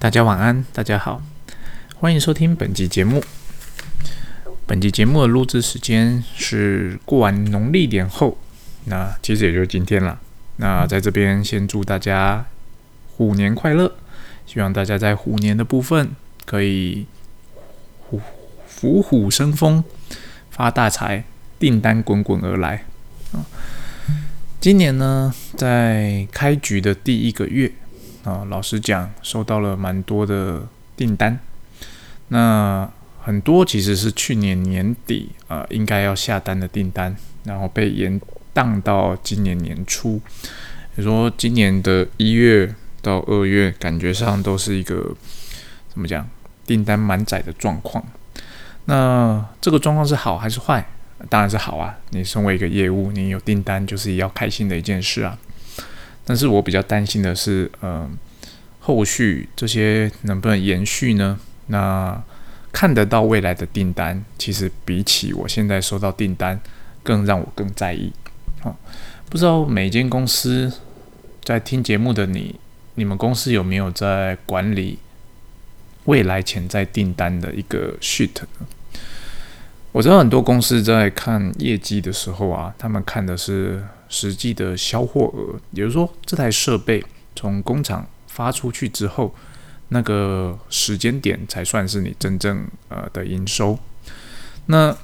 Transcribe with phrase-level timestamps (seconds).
[0.00, 1.20] 大家晚安，大家好，
[1.96, 3.22] 欢迎收听本集节目。
[4.66, 8.38] 本集节目的录制时间是过完农历年后，
[8.86, 10.18] 那其实也就是今天了。
[10.56, 12.46] 那在这边先祝大家
[13.14, 13.92] 虎年快乐，
[14.46, 16.12] 希望大家在虎年的部分
[16.46, 17.06] 可以
[18.08, 18.18] 虎
[18.80, 19.84] 虎虎生风，
[20.50, 21.24] 发大财，
[21.58, 22.86] 订单滚滚而来
[23.32, 23.44] 啊！
[24.58, 27.70] 今年呢，在开局的第一个月
[28.24, 30.62] 啊，老实讲，收到了蛮多的
[30.96, 31.38] 订单。
[32.28, 32.90] 那
[33.22, 38.20] 很多其实是去年年底啊，应该要下单的订单，然后被延
[38.54, 40.20] 宕到今年年初。
[40.96, 45.14] 你说，今年的一月到二月，感觉上都是一个
[45.88, 46.28] 怎么讲，
[46.66, 48.04] 订单满载的状况。
[48.86, 50.86] 那这个状况是好还是坏？
[51.28, 51.94] 当然是好啊！
[52.10, 55.38] 你身为一个业务，你有订单就是要开心的一件事啊。
[56.24, 58.10] 但是我比较担心的是，嗯，
[58.78, 61.38] 后续这些能不能延续呢？
[61.66, 62.22] 那
[62.72, 66.60] 看得到未来的订单，其实比起我现在收到订单，
[67.02, 68.12] 更让我更在意。
[68.60, 68.76] 好，
[69.28, 70.72] 不知道每间公司
[71.42, 72.54] 在听节目的你，
[72.94, 74.98] 你们公司有没有在管理
[76.04, 78.66] 未来潜在订单的一个 sheet 呢？
[79.92, 87.02] 我知道很多公司在看业绩的时候啊，他们看的是实际的销货额，也就是说，这台设备
[87.34, 89.34] 从工厂发出去之后，
[89.88, 93.78] 那个时间点才算是你真正呃的营收。
[94.66, 94.94] 那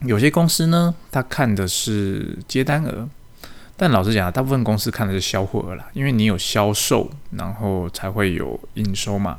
[0.00, 3.08] 有些公司呢，他看的是接单额，
[3.76, 9.38] 但老实讲，大部分公司看的是销货额啦，因为你有销售，然后才会有营收嘛。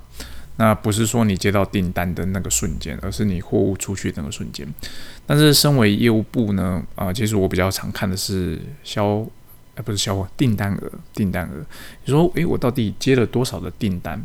[0.58, 4.68] 那不是说你接到订单的那个瞬间，而是你货物出去的那个瞬间。
[5.26, 9.26] 但是身为业务部呢，啊，其实我比较常看的是销，
[9.76, 11.66] 哎，不是销货订单额，订单额。
[12.06, 14.22] 你说，诶，我到底接了多少的订单？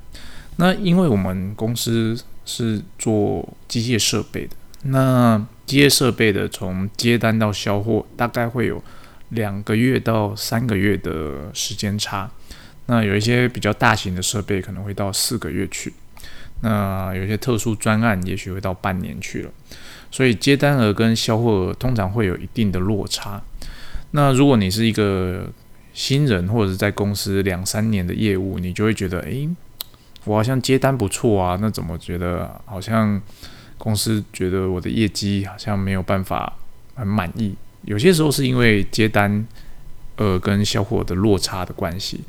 [0.57, 8.83] 那因为我们公司是做机械设备的，那机械设备的从接单到销货，大概会有
[9.28, 12.28] 两个月到三个月的时间差。
[12.87, 15.93] 那有一些比较大型的设备，可能会到四个月去。
[16.62, 19.51] 那有些特殊专案，也许会到半年去了，
[20.11, 23.43] 所以接单额跟销货额通常会有一定的落差。
[24.13, 25.51] 那如果你是一个
[25.93, 29.49] 新人，或者是在公司两三年的业务，你就会觉得，诶，
[30.25, 33.21] 我好像接单不错啊，那怎么觉得好像
[33.77, 36.53] 公司觉得我的业绩好像没有办法
[36.95, 37.55] 很满意？
[37.83, 39.47] 有些时候是因为接单
[40.17, 42.21] 额跟销货的落差的关系。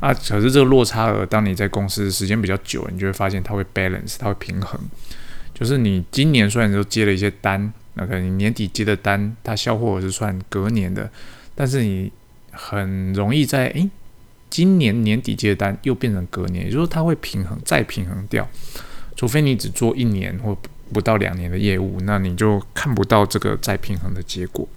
[0.00, 4.80] 啊，可是这个落差额，当你在公司时间比较久，你就会发现它会 balance，它会平衡。
[5.58, 11.10] 就是你今年虽然说接了一些单，那可能你年底接的单，它销货是算隔年的，
[11.56, 12.12] 但是你
[12.52, 13.90] 很容易在诶，
[14.48, 18.48] 今年年底接的单又变成隔年，也就是说它会平衡再平衡掉。
[19.16, 20.56] 除非你只做一年或
[20.92, 24.68] 不到两年的业务，那你就看不到这个再平衡的结果。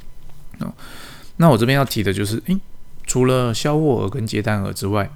[0.58, 0.74] 哦，
[1.38, 2.60] 那我这边要提的就是，诶。
[3.06, 5.12] 除了销货额跟接单额之外，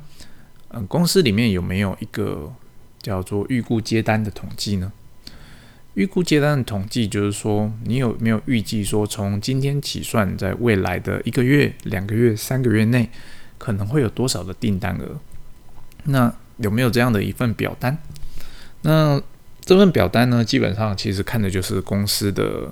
[0.69, 2.53] 嗯，公司里面有没有一个
[3.01, 4.91] 叫做预估接单的统计呢？
[5.95, 13.09] 预估接单的统计就是说，你有没有预计说，从今天起算，在未来的一个月、两个月、三个月内，
[13.57, 15.17] 可能会有多少的订单额？
[16.03, 17.97] 那有没有这样的一份表单？
[18.83, 19.21] 那
[19.61, 22.71] 这份表单呢，基本上其实看的就是公司的。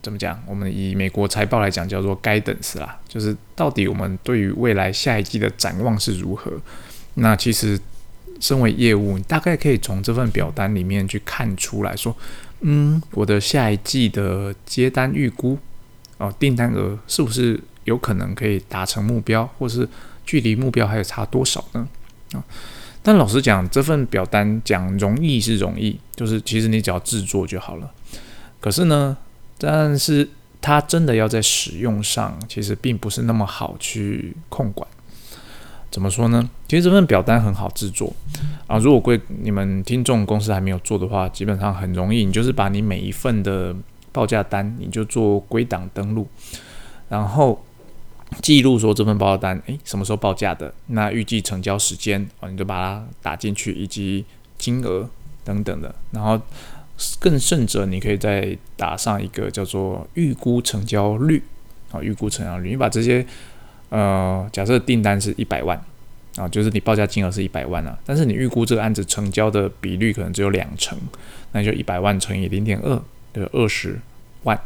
[0.00, 0.40] 怎么讲？
[0.46, 6.52] 我们以美国财报来讲，叫做 guidance 啦，就是到底我们对于未来下一季的展望是如何？
[7.14, 7.78] 那其实
[8.40, 12.14] 身为业务，你大概可以从这份表单里面去看出来说，
[12.60, 15.58] 嗯，我的下一季的接单预估
[16.18, 19.88] 哦，订单额是不是有可能可以达成目标，或是
[20.24, 21.88] 距离目标还有差多少呢？
[22.32, 22.44] 啊，
[23.02, 27.90] 但老实讲，这份表单讲容易是容易，就是其实你只要制作就好了。
[28.60, 29.16] 可是呢？
[29.60, 30.28] 但是
[30.60, 34.88] 它真的要在使用上，其实并不是那么好去控管。
[35.90, 36.48] 怎么说呢？
[36.68, 38.12] 其实这份表单很好制作
[38.66, 38.78] 啊。
[38.78, 43.74] 如果贵你们听众公司还没有做的话，基本上很容易，你就是把你每一份的
[44.12, 46.26] 报价单，你就做归档登录，
[47.08, 47.64] 然后
[48.42, 50.72] 记录说这份报价单，诶，什么时候报价的？
[50.88, 54.24] 那预计成交时间啊，你就把它打进去，以及
[54.56, 55.08] 金额
[55.44, 56.40] 等等的，然后。
[57.20, 61.40] 更甚者，你可以再打上一个叫做预估成交率
[61.92, 62.70] 啊，预估成交率。
[62.70, 63.24] 你把这些
[63.90, 65.80] 呃，假设订单是一百万
[66.36, 70.98] 啊，就是你报价金额是一百万啊，但是你预估这个案子成交的比率可能只有两成，
[71.52, 73.00] 那就一百万乘以零点二，
[73.32, 73.98] 就二十
[74.44, 74.60] 万。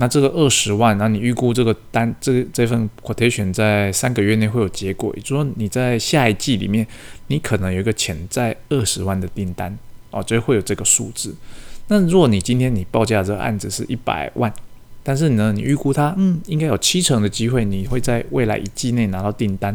[0.00, 6.86] 那这个二十万，那你预估这个单这这份 quotation 在三个月内会有结果，也就是说你在下一季里面，
[7.26, 9.76] 你可能有一个潜在二十万的订单
[10.12, 11.34] 哦，就会有这个数字。
[11.88, 14.52] 那如果你今天你报价这个案子是一百万，
[15.08, 19.74] 但是呢，你预估它嗯应该有七成的机会你会在未来一季内拿到订单，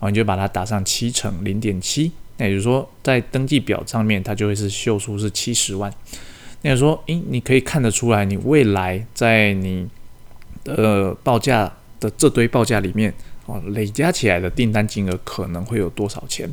[0.00, 5.88] 哦，你就把它打上七成零点七，那也就是说在登记表上面它就会是秀出是七十万。
[6.62, 9.88] 那说，诶，你可以看得出来，你未来在你
[10.64, 13.14] 的报价的这堆报价里面，
[13.46, 16.52] 哦，累加起来的订单金额可能会有多少钱？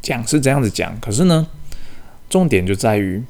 [0.00, 1.46] 讲是这样子讲，可是呢，
[2.30, 3.22] 重点就在于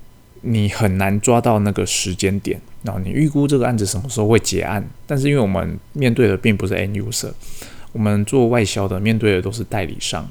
[0.47, 2.61] 你很难抓到那个时间点。
[2.83, 7.33] 然后你预估这个案子什么时候会结案，但是因为我们面对的并不是 N user，
[7.93, 10.31] 我们做外销的面对的都是代理商，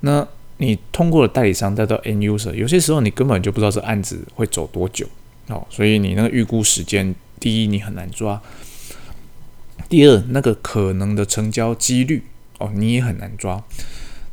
[0.00, 0.26] 那。
[0.60, 5.06] 你通过了代理商带到 end user，有些时候你根本就不知道这案子会走多久
[5.46, 8.42] 哦，所以你那个预估时间，第一你很难抓，
[9.88, 12.24] 第二那个可能的成交几率
[12.58, 13.62] 哦你也很难抓。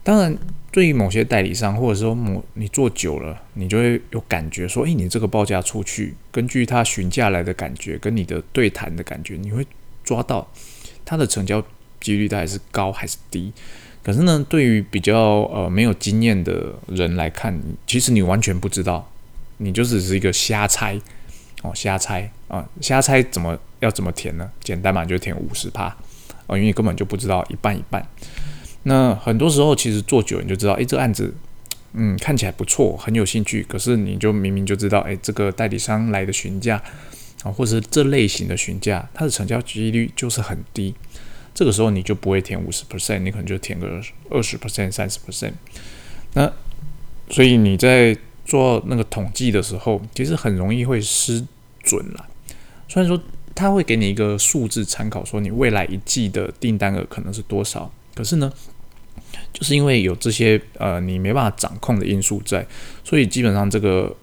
[0.04, 0.36] 当然，
[0.76, 9.66] 对于某些代理商或者说某你做久了，你就会有感觉说，诶，你这个报价出去，根据他询价来的感觉跟你的对谈的感觉，你会
[10.04, 10.46] 抓到
[11.06, 11.64] 他的成交
[12.02, 13.54] 几率到底是高还是低。
[14.04, 17.58] 可是呢，对于比较呃没有经验的人来看，
[17.88, 19.10] 其实你完全不知道，
[19.60, 21.00] 你就只是一个瞎猜
[21.62, 24.52] 哦，瞎猜啊，瞎猜怎么要怎么填呢？
[24.62, 25.96] 简单嘛，就填五十趴
[26.48, 28.06] 哦，因为你根本就不知道一半一半。
[28.88, 31.34] 那很多时候其实做久你就知道，诶，这案子
[31.94, 36.82] 嗯看起来不错，很有兴趣，可是你就明明就知道，诶，这个代理商来的询价
[37.44, 40.94] 啊，或者是这类型的询价，它的成交几率就是很低。
[41.54, 45.54] 这个时候你就不会填五十 percent，你可能就填个二十 percent、三十 percent。
[46.34, 46.52] 那
[47.30, 48.16] 所以你在
[48.46, 51.44] 做那个统计的时候，其实很容易会失
[51.82, 52.28] 准了。
[52.88, 53.20] 虽然说
[53.56, 58.52] 他会给你一个数字参考，说你未来一季的订单额可能是多少，可是呢，
[59.54, 62.66] 就是因为有这些呃你没办法掌控的因素在，
[63.04, 64.16] 所以基本上这个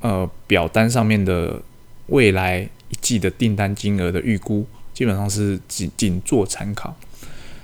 [0.00, 1.60] 呃表单上面的
[2.06, 4.66] 未来一季的订单金额的预估。
[4.94, 6.94] 基本上是仅仅做参考。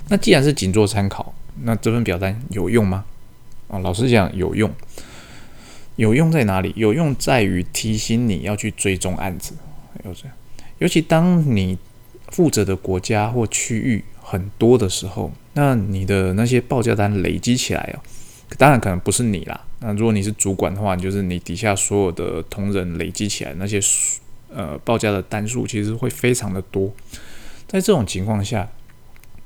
[0.09, 3.05] 那既然是仅做参考，那这份表单有用吗？
[3.69, 4.73] 啊，老实讲有用。
[5.97, 6.73] 有用在哪里？
[6.75, 9.55] 有用在于提醒你要去追踪案子。
[10.05, 10.23] 有这，
[10.79, 11.77] 尤其当你
[12.31, 18.03] 负责的国家或区域很多的时候，那你的那些报价单累积起来哦，
[18.59, 19.65] 当然可能不是你啦。
[19.81, 24.21] 那如果你是主管的话，就是你底下所有的同仁累积起来那些数。
[24.51, 26.91] 呃，报价的单数其实会非常的多，
[27.67, 28.67] 在这种情况下，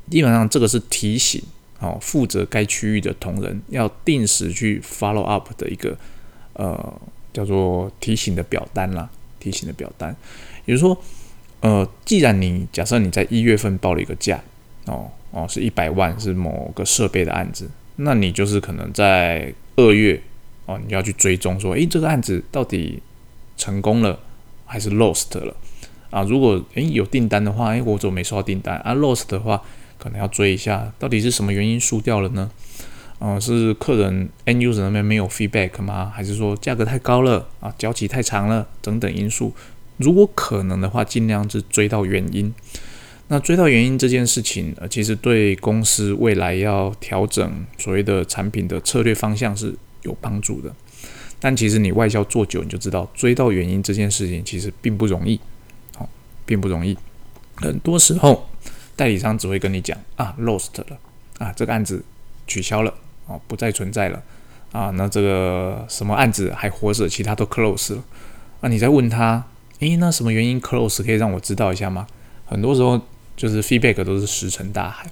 [0.08, 1.43] 基本上这个是提醒
[1.81, 5.99] 哦，负责该区域的同仁要定时去 follow up 的一个
[6.52, 7.00] 呃
[7.32, 10.14] 叫做提醒的表单啦，提醒的表单，
[10.67, 10.96] 也就是说，
[11.58, 14.40] 呃，既然你假设你在一月份报了一个价
[14.87, 20.20] 哦哦是一百万是某个设备的案子，那你就是可能在二月
[20.67, 23.02] 哦你要去追踪说，诶，这个案子到底
[23.56, 24.19] 成功了。
[24.64, 25.55] 还是 lost 了
[26.08, 26.23] 啊！
[26.23, 29.61] 如果诶有订单的话，诶我怎么没收到订单啊？lost 的话，
[29.99, 32.50] 可能要追一下，到底是什么原因输掉了呢？
[33.19, 36.11] 啊，是客人 end user 那边没有 feedback 吗？
[36.14, 37.75] 还是说价格太高了啊？
[37.76, 39.52] 交期太长了等等因素？
[39.99, 42.55] 如果可能的话，尽量是追到原因。
[43.32, 50.70] 那追到原因这件事情，呃，其实对公司未来要调整所谓的产品的策略方向是有帮助的。
[51.41, 55.41] 但其实你外销做久，你就知道追到原因这件事情其实并不容易，
[55.96, 56.06] 好，
[56.44, 56.94] 并不容易。
[57.55, 58.46] 很多时候
[58.94, 60.98] 代理商只会跟你讲啊，lost 了
[61.39, 62.05] 啊，这个案子
[62.46, 62.93] 取消了
[63.24, 64.22] 哦，不再存在了
[64.72, 64.91] 啊。
[64.91, 68.05] 那这个什么案子还活着，其他都 close 了。
[68.60, 69.43] 那你再问他，
[69.79, 72.06] 诶，那什么原因 close 可以让我知道一下吗？
[72.44, 73.01] 很多时候
[73.36, 75.06] 就是 feedback 都是石沉大海。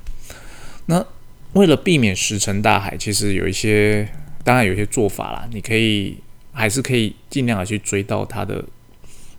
[0.87, 1.05] 那
[1.53, 4.09] 为了避免石沉大海，其实有一些。
[4.43, 6.17] 当然有一些做法啦，你可以
[6.51, 8.65] 还是可以尽量的去追到它的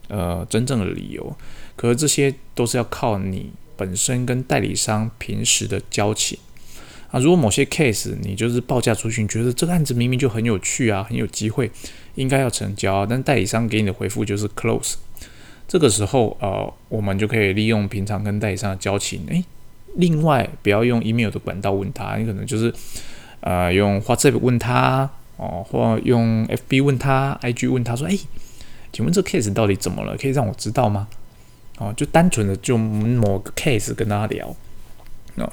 [0.09, 1.35] 呃真正的理由，
[1.75, 6.37] 可是这些都是要靠你本身跟代理商平时的交情
[7.09, 7.19] 啊。
[7.19, 11.71] 如果某些 case 你就是报价出去，你觉得这个案子明明就很有趣啊，很有机会，
[12.13, 14.93] 应该要成交，啊但代理商给你的回复就是 close，
[15.71, 19.41] 这个时候呃，我们就可以利用平常跟代理商的交情，诶，
[19.95, 22.73] 另外不要用 email 的管道问他，你可能就是。
[23.43, 28.15] 呃，用 WhatsApp 问他哦，或用 FB 问他，IG 问他说：“哎，
[28.93, 30.15] 请问这个 case 到底怎么了？
[30.15, 31.07] 可以让我知道吗？”
[31.79, 34.55] 哦，就单纯的就某个 case 跟他聊，
[35.33, 35.51] 那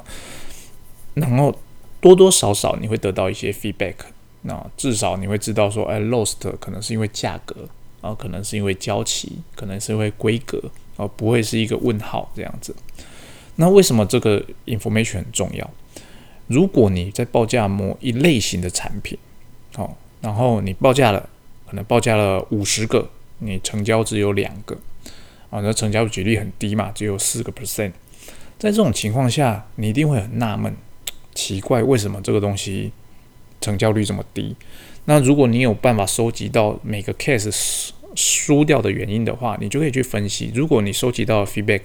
[1.15, 1.57] 然后
[1.99, 3.95] 多多少少你会得到一些 feedback，
[4.43, 7.67] 那至少你会知道说，哎，lost 可能是因为价格，
[8.01, 10.61] 啊，可能是因为交期，可能是因为规格，
[10.97, 12.75] 而不会是一个问号这样子。
[13.55, 15.69] 那为什么这个 information 很重要？
[16.47, 19.17] 如果你在报价某一类型的产品，
[19.75, 21.29] 好，然后你报价了，
[21.67, 24.75] 可能报价了五十个，你成交只有两个，
[25.49, 27.91] 啊，那成交比例很低嘛，只有四个 percent。
[28.57, 30.75] 在这种情况下，你一定会很纳闷，
[31.35, 32.91] 奇怪为什么这个东西
[33.61, 34.55] 成交率这么低？
[35.09, 40.51] 那如果你有办法收集到每个 case 输掉的原因的话，你就可以去分析。
[40.53, 41.81] 如果你收集到 feedback，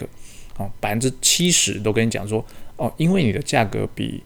[0.58, 2.44] 哦，百分之七十都跟你讲说，
[2.76, 4.22] 哦，因为你的价格比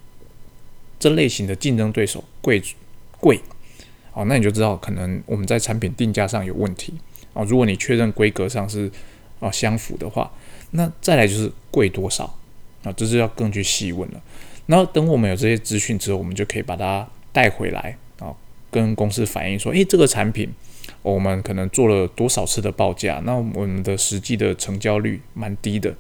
[0.98, 2.60] 这类型的竞争对手贵
[3.20, 3.38] 贵，
[4.14, 6.92] 哦，那你就知道可能我们在产品定价上有问题。
[7.34, 8.90] 哦，如果你确认规格上是
[9.38, 10.28] 啊相符的话，
[10.72, 12.24] 那再来就是贵多少
[12.82, 14.20] 啊，这是要更去细问了。
[14.66, 18.34] 然后等我们有这些资讯之后，我们就可以把它带回来啊，
[18.70, 20.48] 跟公司反映说，诶，这个产品
[21.02, 25.94] 我们可能做了多少次的报价，那我们的实际的成交率蛮低的。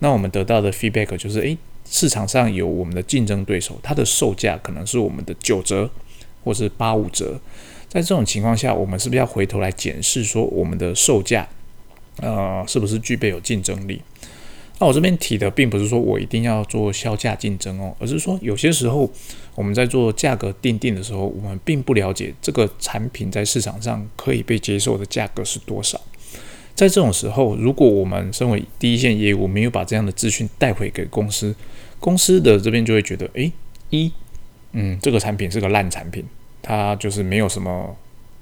[0.00, 5.90] 那我们得到的 feedback 就是，诶，市场上有我们的竞争对手，它的售价可能是我们的九折
[6.42, 7.40] 或是八五折。
[7.88, 11.48] 在这种情况下，我们是不是要回头来检视说我们的售价，
[12.20, 14.02] 呃，是不是具备有竞争力？
[14.80, 19.08] 那我这边提的并不是说我一定要做销价竞争哦，而是说有些时候
[19.54, 26.00] 我们在做价格定定的时候，我们并不了解这个产品在市场上可以被接受的价格是多少。
[26.74, 31.54] 在这种时候，如果我们身为第一线业务，没有把这样的资讯带回给公司，
[32.00, 33.52] 公司的这边就会觉得，诶，
[33.90, 34.10] 一，
[34.72, 36.24] 嗯，这个产品是个烂产品，
[36.60, 37.96] 它就是没有什么，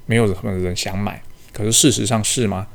[0.07, 1.21] 没有什么人想买。
[1.51, 2.65] 可是事实上是吗？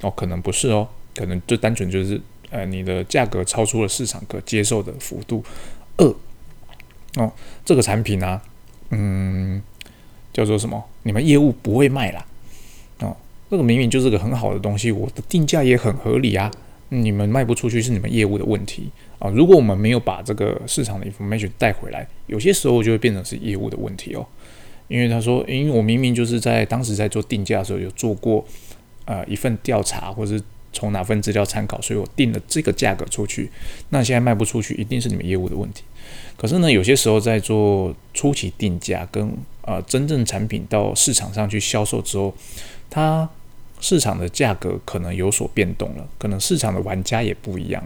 [0.00, 2.18] 哦，可能不是哦，可能就单纯就是。
[2.52, 5.42] 呃，你的价格超出了市场可接受的幅度。
[5.96, 6.06] 二
[7.16, 7.32] 哦，
[7.64, 8.38] 这个产品呢，
[8.90, 9.62] 嗯，
[10.34, 10.84] 叫做什么？
[11.04, 12.26] 你们业务不会卖啦。
[13.00, 13.16] 哦，
[13.50, 16.50] 这个明明就是个很好的东西，我的定价也很合理啊。
[16.90, 19.30] 你们卖不出去是你们业务的问题啊。
[19.30, 24.26] 如果我们没有把这个市场的 information 带回来，有些时候就会变成是业务的问题哦。
[24.88, 28.44] 因为他说，因为我明明就是在当时在做定价的时候有做过
[29.06, 30.44] 呃一份调查，或者是。
[30.72, 33.50] 从哪份资料参考，所以我定了这个价格出去。
[33.90, 35.82] 那现在卖不出去，一定是你们业务的问题。
[36.36, 42.34] 可是呢，有些时候在做初期定价，跟呃真正产品到市场上去销售之后，
[42.90, 43.28] 它
[43.80, 47.82] 市场的价格可能有所变动了，可能市场的玩家也不一样。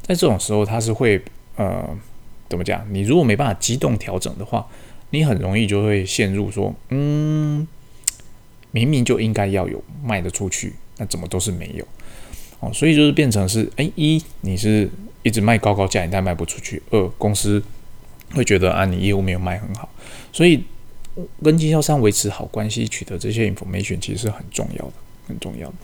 [0.00, 1.20] 在这种时候，它是会
[1.56, 1.84] 呃
[2.48, 2.86] 怎么讲？
[2.90, 4.66] 你如果没办法机动调整的话，
[5.10, 7.66] 你很容易就会陷入说，嗯，
[8.70, 11.86] 明明就应该要有卖得出去，那怎么都是没有。
[12.72, 14.88] 所以就是变成是，哎，一你是
[15.22, 17.62] 一直卖高高价，你但卖不出去；二公司
[18.34, 19.88] 会觉得啊，你业务没有卖很好。
[20.32, 20.62] 所以
[21.42, 24.92] 跟经销商维持好关系，取得这些 information 其实是很重要的，
[25.28, 25.74] 很重要的。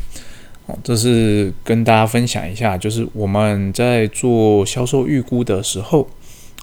[0.67, 6.09] 哦，这是跟大家分享一下，就是我们在做销售预估的时候，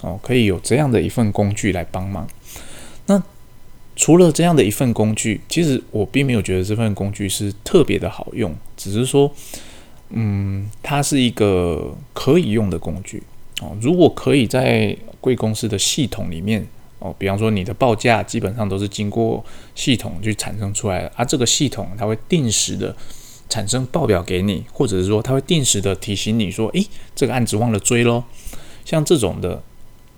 [0.02, 2.28] 哦，可以有这样的一份工具来帮忙。
[3.06, 3.22] 那
[3.96, 9.34] 除了这样的一份工具，其实我并没有觉得这份工具是特别的好用，只是说。
[10.10, 13.22] 嗯，它是一个可以用的工具
[13.60, 13.76] 哦。
[13.80, 16.66] 如果可以在贵公司的系统里面
[16.98, 22.94] 哦，比方说你的报价基本上都是经过系统去产生出来的，啊，这个系统它会定时的
[23.48, 28.24] 产生报表给你，或者是说它会定时的提醒你说，诶，这个案子忘了追咯。
[28.84, 29.62] 像这种的，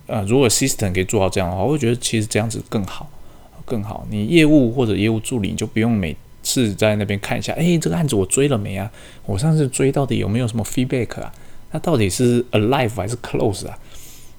[0.07, 3.09] 呃，如果 system 可以做到这样的话，我会觉得其实这样子更好，
[3.65, 4.07] 更好。
[4.09, 8.91] 你业务或者业务助理就不用每是在那边看一下，哎，这个案子我追了没啊？
[9.25, 11.31] 我上次追到底有没有什么 feedback 啊？
[11.71, 13.77] 那到底是 alive 还是 close 啊？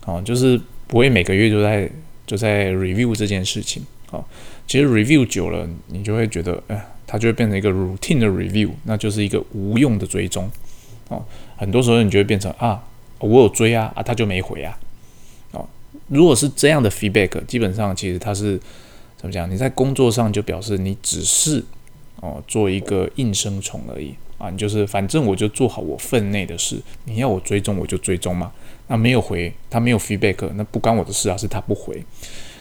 [0.05, 1.89] 哦，就是不会每个月都在
[2.27, 3.83] 就在 review 这件事情。
[4.11, 4.23] 哦，
[4.67, 10.51] 其实 review 久了，你就会觉得，哎，它就会变成一个 routine 的 review，那就是一个无用的追踪。
[11.09, 11.25] 哦，
[11.57, 12.85] 很多时候你就会变成啊，
[13.21, 14.79] 我有追啊，啊，他就没回啊。
[15.53, 15.67] 哦，
[16.09, 18.61] 如果是这样的 feedback，基本上其实它是
[19.17, 19.49] 怎么讲？
[19.51, 21.65] 你在工作上就表示你只是。
[22.23, 24.49] 哦，做一个应声虫而已啊！
[24.49, 28.53] 你就是反正我就做好我分内的事，你要我追踪我就追踪嘛。
[28.87, 32.01] 那没有回，他没有 feedback，那不关我的事啊，是他不回。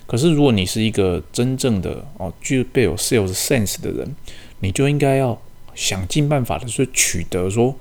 [0.08, 4.16] 可是如果你是一个真正的哦具备有 sales sense 的人，
[4.62, 5.40] 你就应该要
[5.76, 7.76] 想尽办法的去取得说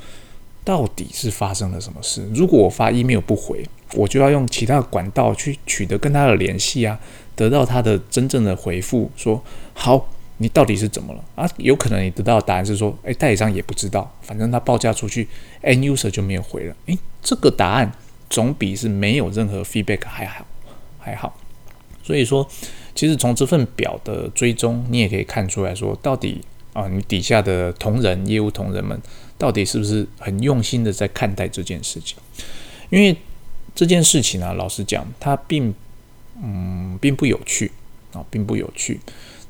[0.63, 2.29] 到底是发生了什么事。
[2.35, 7.01] 如果我发 email 不回，我就要用其他的管道去取得跟他的联系啊，
[7.35, 10.07] 得到他的真正的回复，说好。
[10.43, 11.47] 你到底是怎么了啊？
[11.59, 15.29] 有可能你得到的答案是说，诶，代理商也不知道，反正他报价出去
[15.63, 16.75] ，end user 就没有回了。
[16.87, 17.93] 诶，这个答案
[18.31, 20.47] 总比是没有任何 feedback 还好，
[20.99, 21.39] 还好。
[22.03, 22.49] 所以说，
[22.95, 26.41] 其实从这份表的追踪，你也可以看出来说，到底
[26.73, 28.99] 啊，你底下的同仁、业务同仁们
[29.37, 32.17] 到底是不是很用心的在看待这件事情？
[32.89, 33.15] 因为
[33.75, 35.75] 这件事情啊，老实讲，它并
[36.43, 37.71] 嗯并不有趣
[38.15, 38.99] 啊，并不有趣。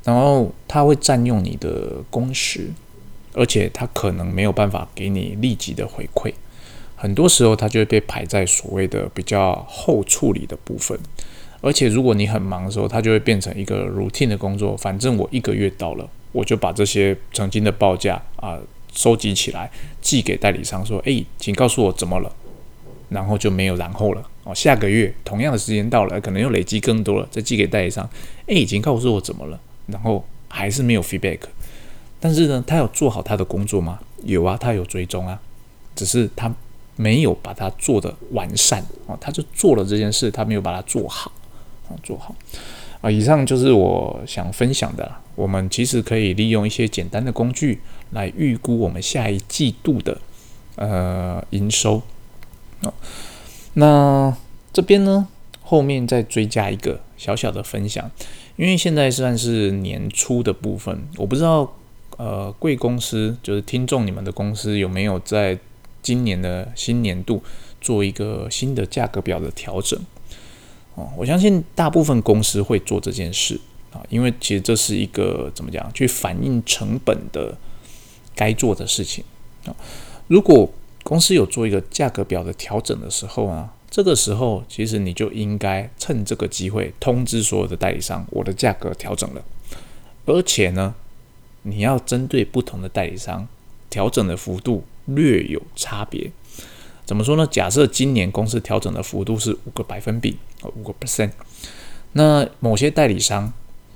[0.05, 2.71] 然后它会占用你的工时，
[3.35, 6.33] 而且它可能没有办法给你立即的回馈。
[6.97, 10.99] 很多时候，它就会被排在所谓的比较后处理的部分。
[11.63, 14.77] 而且，如果你很忙的时候，它就会变成一个 routine 的工作。
[14.77, 18.59] 反正我一个月到了，我就把这些曾经的报价啊
[18.93, 22.35] 收集起来，寄给代理商说：“诶，请告诉我怎么了。”
[23.11, 24.27] 然后就没有然后了。
[24.45, 28.09] 哦，下个月同样的时间到了，可能又累积更多了，再寄给代理商。
[28.47, 31.41] 诶，已经告诉我怎么了，然后还是没有 feedback。
[32.19, 33.99] 但是呢，他有做好他的工作吗？
[34.25, 35.41] 有啊，他有追踪啊，
[35.95, 36.53] 只是他
[36.97, 41.33] 没有把它做的完善哦，他就做了这件事，他没有把它做好
[41.89, 41.97] 啊。
[42.03, 42.35] 做好
[43.01, 43.11] 啊！
[43.11, 45.11] 以上就是我想分享的。
[45.35, 47.81] 我们其实可以利用一些简单的工具
[48.11, 50.19] 来预估我们下一季度的
[50.77, 52.03] 呃营收。
[52.83, 52.93] 啊，
[53.73, 54.37] 那
[54.71, 55.27] 这边呢，
[55.63, 58.11] 后面再追加一个小小的分享，
[58.61, 61.75] 因为现在算是年初的部分，我不知道
[62.19, 65.59] 呃贵公司就是听众你们的公司有没有在
[66.03, 67.43] 今年的新年度
[67.81, 69.99] 做一个新的价格表的调整。
[70.95, 73.59] 哦，我相信大部分公司会做这件事
[73.95, 77.57] 啊，因为其实这是一个怎么讲，去反映成本的
[78.35, 79.25] 该做的事情
[79.65, 79.75] 啊。
[80.27, 80.71] 如果
[81.03, 89.43] 公司有做一个价格表的调整的时候啊，这个时候其实你就应该趁这个机会通知所有的代理商，我的价格调整了，
[90.27, 90.95] 而且呢，
[91.63, 93.49] 你要针对不同的代理商
[93.91, 96.31] 调整的幅度略有差别。
[97.05, 97.45] 怎么说呢？
[97.49, 100.37] 假设今年公司调整的幅度是五个百分比，
[100.77, 101.33] 五个 percent。
[102.13, 103.53] 那某些代理商，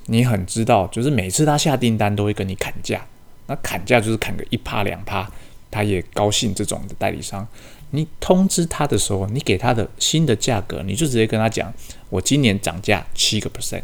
[0.07, 3.07] 你很知道，就是每次他下订单都会跟你砍价，
[3.47, 5.31] 那砍价就是砍个一趴两趴，
[5.75, 6.55] 他也高兴。
[6.55, 7.45] 这种的代理商，
[7.91, 11.73] 你通知他的时候，你给他的新的价格，你就直接跟他讲，
[12.11, 13.83] 我今年涨价七个 percent，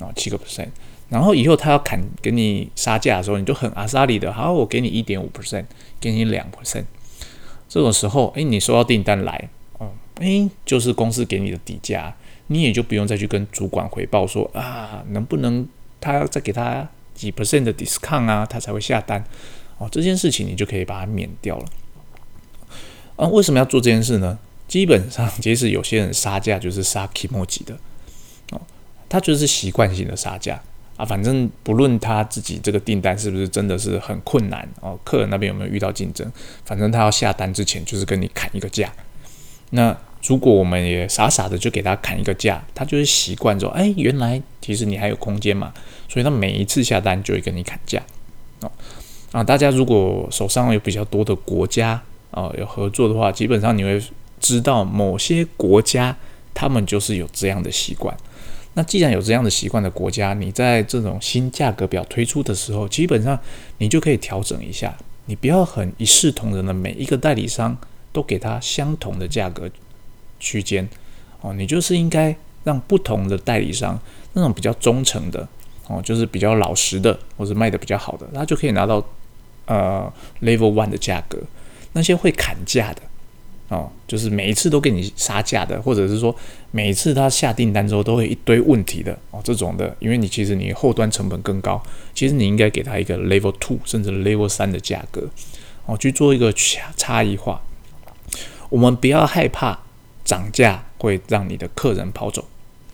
[0.00, 0.68] 啊，七个 percent。
[1.08, 5.66] 然后以后他要砍给你杀价的时候，你就很阿萨里的，好，我给你一点五 percent，
[6.00, 6.84] 给你两 percent。
[7.68, 12.16] 这种时候，哎，你收到订单来，哦，哎，就是公司给你的底价，
[12.48, 15.68] 你也就不用再去跟主管回报说啊，能不能
[16.00, 19.22] 他要再给他几 percent 的 discount 啊，他才会下单，
[19.82, 21.66] 哦，这件事情你就可以把它免掉了。
[23.16, 24.38] 啊，为什么要做这件事呢？
[24.68, 27.74] 基本上，其实有些人杀价就是杀 k i m o j i 的，
[28.52, 28.60] 哦，
[29.08, 30.62] 他就是习惯性的杀价。
[30.96, 36.30] 啊，反正不论他自己这个订单是不是真的是很困难哦，客人那边有没有遇到竞争，
[36.64, 38.92] 反正他要下单之前就是跟你砍一个价。
[39.70, 39.96] 那
[40.28, 45.72] 如果我们也傻傻的就给他砍一个价，他就是习惯说，哎，原来其实你还有空间嘛，
[46.08, 48.02] 所以他每一次下单就会跟你砍价。
[48.60, 48.70] 哦，
[49.32, 54.00] 啊，大家如果手上有比较多的国家啊有合作的话，基本上你会
[54.38, 56.14] 知道某些国家
[56.52, 58.14] 他们就是有这样的习惯。
[58.74, 63.38] 那既然有这样的习惯的国家，你在这种新价格表推出的时候，基本上
[63.78, 64.94] 你就可以调整一下，
[65.26, 67.76] 你不要很一视同仁的每一个代理商
[68.12, 69.70] 都给他相同的价格
[70.40, 70.86] 区间
[71.40, 73.98] 哦，你就是应该让不同的代理商
[74.34, 75.46] 那种比较忠诚的
[75.88, 79.04] 哦，就是比较老实的或者卖的比较好的，他就可以拿到
[79.66, 81.38] 呃 level one 的价格，
[81.92, 83.02] 那些会砍价的。
[83.68, 86.34] 哦，就是每一次都给你杀价的，或者是说
[86.72, 91.82] 每一次他下订单之后都会一堆问题的哦，这种的，因为你其实你后端成本更高，
[92.14, 95.26] 其实你应该给他一个 level two 甚至 level 三的价格
[95.86, 97.62] 哦，去做一个差差异化。
[98.68, 99.78] 我们不要害怕
[100.22, 102.46] 涨价会让你的客人跑走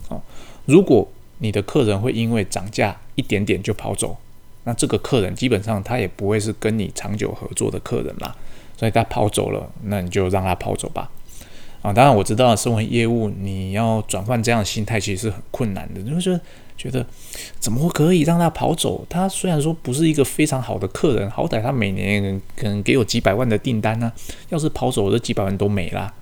[0.07, 0.22] 哦，
[0.64, 4.16] 如果你的客人会因为涨价一点点就跑走，
[4.68, 8.37] 那这个客人基本上他也不会是跟你长久合作的客人啦。
[8.76, 11.11] 所以他跑走了，那你就让他跑走吧。
[11.81, 16.02] 啊，当然我知道，身为业务，你要转换这样的心态其实是很困难的。
[16.02, 16.38] 就是
[16.76, 17.04] 觉得
[17.59, 19.04] 怎么会可以让他跑走？
[19.09, 24.12] 他虽然说不是一个非常好的客人，好歹他每年可能给我几百万的订单呢。
[24.50, 26.12] 要是跑走，这几百万都没啦。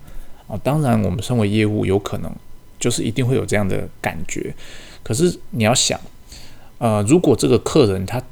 [0.46, 2.32] 啊，当然我们身为业务，有可能
[2.78, 4.54] 就是一定会有这样的感觉。
[5.02, 6.00] 可是你要想，
[6.78, 8.22] 呃，如果这个客人他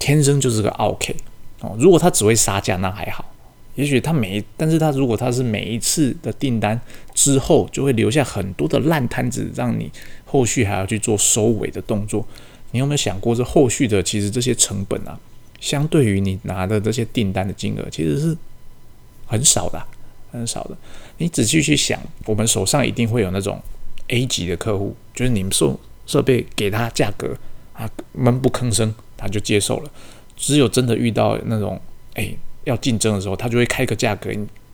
[0.00, 1.14] 天生就是个 OK
[1.60, 3.24] 哦，如果他只会杀价，那还好。
[3.76, 6.78] 也许他每，但是他如果他是每一次的订单
[7.14, 9.90] 之后，就会留下很多的烂摊子，让你
[10.26, 12.26] 后续还要去做收尾的动作。
[12.72, 15.18] 你有没有想过，这后续的其实这些成本啊，
[15.60, 18.36] 相对于你拿的这些订单的金额，其实是
[19.26, 19.82] 很少的，
[20.32, 20.76] 很少的。
[21.18, 23.62] 你仔细去想，我们手上一定会有那种
[24.08, 27.36] A 级的客户，就是你们送设备给他价格
[27.72, 29.90] 啊，闷不吭声，他就接受了。
[30.36, 31.78] 只有真的遇到那种
[32.14, 34.30] 哎要竞争的时候，他就会开个价格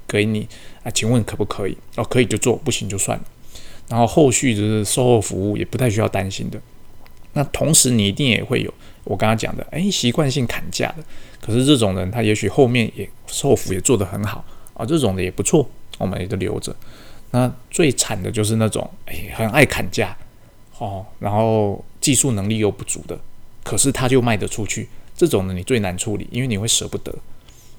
[0.07, 0.47] 给你
[0.85, 1.77] 啊，请问可不可以？
[1.97, 3.25] 哦，可以就做，不行就算了。
[3.89, 6.61] 然后后续就是售后服务也不太需要担心的。
[7.33, 8.73] 那同时你一定也会有
[9.05, 11.05] 我刚刚讲的，哎，习惯性砍价的。
[11.41, 16.75] 可是这种人他也许后面也售后服务也做得很好啊，这种的也不错，我们也都留着。
[17.33, 20.17] 那最惨的就是那种哎很爱砍价
[20.79, 23.19] 哦，然后技术能力又不足的，
[23.67, 27.13] 可是他就卖得出去，这种呢你最难处理，因为你会舍不得。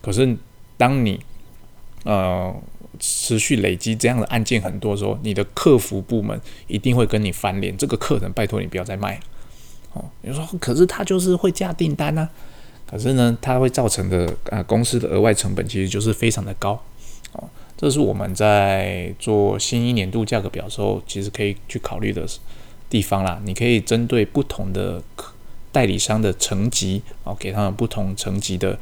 [0.02, 0.36] 可是
[0.76, 1.17] 当你
[2.04, 2.54] 呃
[3.00, 9.21] 持续累积这样的案件很多的时候，你的客服部门一定会跟你翻脸，这个客人拜托你不要再卖了
[9.93, 10.04] 哦。
[10.23, 12.28] 你说可是他就是会加订单呢，
[12.86, 16.84] 可是呢它会造成的啊公司的额外成本其实就是非常的高
[17.32, 17.47] 哦。
[17.78, 22.28] 这是我们在做新一年度价格表的时候，其实可以去考虑的
[22.89, 23.39] 地方啦。
[23.45, 25.32] 你可以针对不同的客
[25.77, 28.75] 代理商的层级哦，给他们不同层级的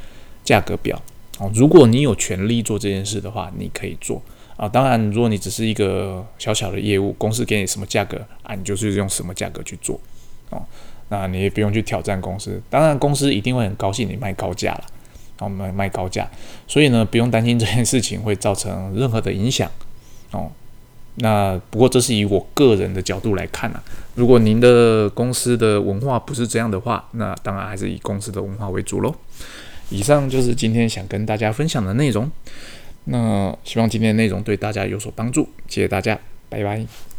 [0.45, 0.97] 价格表
[1.39, 1.51] 哦。
[1.53, 4.21] 如果你有权利做这件事的话，你可以做
[4.55, 4.69] 啊。
[4.69, 9.99] 当然，如果你只是一个小小的业务，公司给你什么价格啊，你就是用什么价格去做
[10.51, 10.63] 哦。
[11.09, 12.61] 那你也不用去挑战公司。
[12.69, 14.85] 当然，公司一定会很高兴你卖高价了。
[15.37, 16.25] 然后卖卖高价，
[16.65, 19.69] 所以呢，不用担心这件事情会造成任何的影响
[20.31, 20.49] 哦。
[21.15, 23.81] 那不过这是以我个人的角度来看啊，
[24.15, 29.15] 如果您的公司的文化不是这样的话，那当然还是以公司的文化为主喽。
[29.89, 32.29] 以上就是今天想跟大家分享的内容。
[33.05, 37.14] 那希望今天的内容对大家有所帮助，谢谢大家，拜拜。